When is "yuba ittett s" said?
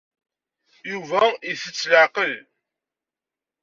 0.91-1.89